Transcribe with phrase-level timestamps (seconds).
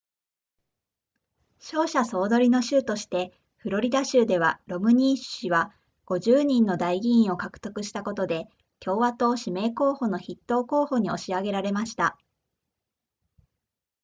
[1.59, 5.75] 勝者総取りの州としてフロリダ州ではロムニー氏は
[6.07, 8.47] 50人の代議員を獲得したことで
[8.79, 12.17] 共和党指名候補の筆頭候補に押し上げられました